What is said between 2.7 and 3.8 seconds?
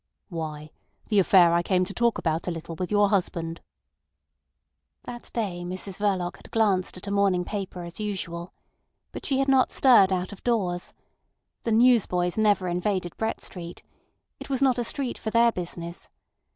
with your husband."